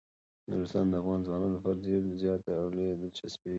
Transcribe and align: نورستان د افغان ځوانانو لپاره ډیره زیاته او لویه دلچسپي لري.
نورستان 0.49 0.85
د 0.89 0.93
افغان 1.01 1.19
ځوانانو 1.27 1.55
لپاره 1.57 1.81
ډیره 1.85 2.17
زیاته 2.21 2.51
او 2.61 2.65
لویه 2.75 2.95
دلچسپي 3.01 3.47
لري. 3.47 3.49